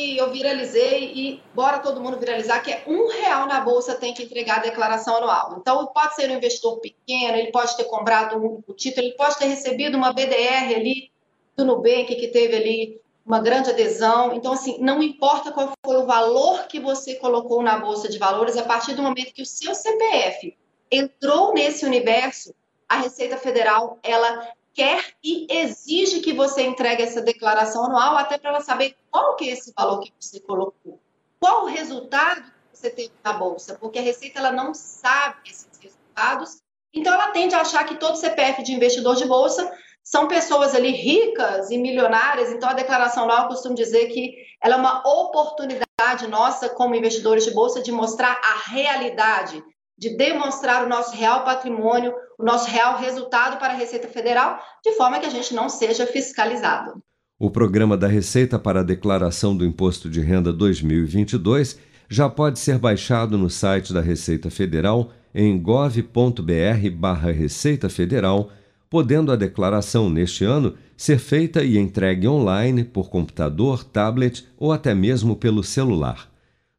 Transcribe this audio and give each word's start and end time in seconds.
que 0.00 0.16
eu 0.16 0.30
viralizei 0.30 1.12
e 1.14 1.42
bora 1.54 1.78
todo 1.78 2.00
mundo 2.00 2.18
viralizar, 2.18 2.60
que 2.60 2.72
é 2.72 2.82
um 2.86 3.08
real 3.08 3.46
na 3.46 3.60
bolsa 3.60 3.94
tem 3.94 4.14
que 4.14 4.22
entregar 4.22 4.56
a 4.56 4.62
declaração 4.62 5.16
anual. 5.16 5.58
Então, 5.60 5.86
pode 5.88 6.14
ser 6.14 6.30
um 6.30 6.36
investidor 6.36 6.80
pequeno, 6.80 7.36
ele 7.36 7.52
pode 7.52 7.76
ter 7.76 7.84
comprado 7.84 8.36
um 8.36 8.54
único 8.54 8.72
título, 8.72 9.06
ele 9.06 9.16
pode 9.16 9.36
ter 9.36 9.44
recebido 9.44 9.98
uma 9.98 10.12
BDR 10.12 10.74
ali 10.74 11.10
do 11.54 11.66
Nubank, 11.66 12.14
que 12.14 12.28
teve 12.28 12.56
ali 12.56 13.00
uma 13.26 13.40
grande 13.40 13.68
adesão. 13.68 14.32
Então, 14.32 14.54
assim, 14.54 14.78
não 14.80 15.02
importa 15.02 15.52
qual 15.52 15.72
foi 15.84 15.96
o 15.96 16.06
valor 16.06 16.66
que 16.66 16.80
você 16.80 17.16
colocou 17.16 17.62
na 17.62 17.78
bolsa 17.78 18.08
de 18.08 18.18
valores, 18.18 18.56
a 18.56 18.62
partir 18.62 18.94
do 18.94 19.02
momento 19.02 19.34
que 19.34 19.42
o 19.42 19.46
seu 19.46 19.74
CPF 19.74 20.56
entrou 20.90 21.52
nesse 21.52 21.84
universo, 21.84 22.54
a 22.88 22.96
Receita 22.96 23.36
Federal, 23.36 23.98
ela 24.02 24.48
quer 24.74 25.14
e 25.22 25.46
exige 25.50 26.20
que 26.20 26.32
você 26.32 26.62
entregue 26.62 27.02
essa 27.02 27.20
declaração 27.20 27.84
anual, 27.84 28.16
até 28.16 28.38
para 28.38 28.50
ela 28.50 28.60
saber 28.60 28.96
qual 29.10 29.36
que 29.36 29.48
é 29.48 29.52
esse 29.52 29.72
valor 29.76 30.00
que 30.00 30.12
você 30.18 30.40
colocou, 30.40 30.98
qual 31.38 31.64
o 31.64 31.68
resultado 31.68 32.42
que 32.42 32.78
você 32.78 32.90
teve 32.90 33.12
na 33.22 33.32
bolsa, 33.32 33.76
porque 33.80 33.98
a 33.98 34.02
Receita 34.02 34.38
ela 34.38 34.52
não 34.52 34.72
sabe 34.74 35.50
esses 35.50 35.68
resultados, 35.80 36.62
então 36.92 37.12
ela 37.12 37.30
tende 37.30 37.54
a 37.54 37.60
achar 37.60 37.84
que 37.84 37.96
todo 37.96 38.16
CPF 38.16 38.62
de 38.62 38.72
investidor 38.72 39.16
de 39.16 39.26
bolsa 39.26 39.70
são 40.02 40.26
pessoas 40.26 40.74
ali 40.74 40.90
ricas 40.90 41.70
e 41.70 41.78
milionárias, 41.78 42.50
então 42.50 42.68
a 42.68 42.74
declaração 42.74 43.24
anual 43.24 43.42
eu 43.42 43.48
costumo 43.48 43.74
dizer 43.74 44.08
que 44.08 44.34
ela 44.62 44.74
é 44.74 44.78
uma 44.78 45.06
oportunidade 45.06 46.26
nossa 46.28 46.68
como 46.68 46.94
investidores 46.94 47.44
de 47.44 47.50
bolsa 47.50 47.82
de 47.82 47.92
mostrar 47.92 48.40
a 48.42 48.70
realidade 48.70 49.62
de 50.00 50.16
demonstrar 50.16 50.86
o 50.86 50.88
nosso 50.88 51.14
real 51.14 51.44
patrimônio, 51.44 52.14
o 52.38 52.42
nosso 52.42 52.70
real 52.70 52.98
resultado 52.98 53.58
para 53.58 53.74
a 53.74 53.76
Receita 53.76 54.08
Federal, 54.08 54.58
de 54.82 54.92
forma 54.92 55.20
que 55.20 55.26
a 55.26 55.30
gente 55.30 55.54
não 55.54 55.68
seja 55.68 56.06
fiscalizado. 56.06 57.02
O 57.38 57.50
programa 57.50 57.98
da 57.98 58.08
Receita 58.08 58.58
para 58.58 58.80
a 58.80 58.82
Declaração 58.82 59.54
do 59.54 59.62
Imposto 59.62 60.08
de 60.08 60.20
Renda 60.20 60.54
2022 60.54 61.78
já 62.08 62.30
pode 62.30 62.58
ser 62.58 62.78
baixado 62.78 63.36
no 63.36 63.50
site 63.50 63.92
da 63.92 64.00
Receita 64.00 64.50
Federal 64.50 65.10
em 65.34 65.60
gov.br/barra 65.60 67.30
Receita 67.30 67.90
Federal, 67.90 68.50
podendo 68.88 69.30
a 69.30 69.36
declaração 69.36 70.08
neste 70.08 70.44
ano 70.44 70.76
ser 70.96 71.18
feita 71.18 71.62
e 71.62 71.76
entregue 71.76 72.26
online 72.26 72.84
por 72.84 73.10
computador, 73.10 73.84
tablet 73.84 74.46
ou 74.58 74.72
até 74.72 74.94
mesmo 74.94 75.36
pelo 75.36 75.62
celular. 75.62 76.30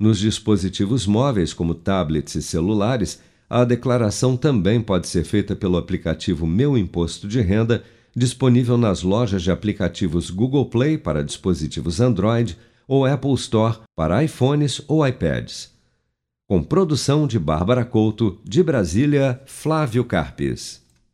Nos 0.00 0.20
dispositivos 0.20 1.08
móveis, 1.08 1.52
como 1.52 1.74
tablets 1.74 2.36
e 2.36 2.42
celulares, 2.42 3.20
a 3.50 3.64
declaração 3.64 4.36
também 4.36 4.80
pode 4.80 5.08
ser 5.08 5.24
feita 5.24 5.56
pelo 5.56 5.76
aplicativo 5.76 6.46
Meu 6.46 6.78
Imposto 6.78 7.26
de 7.26 7.40
Renda, 7.40 7.82
disponível 8.14 8.78
nas 8.78 9.02
lojas 9.02 9.42
de 9.42 9.50
aplicativos 9.50 10.30
Google 10.30 10.66
Play 10.66 10.96
para 10.96 11.24
dispositivos 11.24 12.00
Android 12.00 12.56
ou 12.86 13.04
Apple 13.04 13.34
Store 13.34 13.78
para 13.96 14.22
iPhones 14.22 14.80
ou 14.86 15.04
iPads. 15.04 15.76
Com 16.46 16.62
produção 16.62 17.26
de 17.26 17.36
Bárbara 17.36 17.84
Couto, 17.84 18.40
de 18.44 18.62
Brasília, 18.62 19.42
Flávio 19.46 20.04
Carpes. 20.04 20.80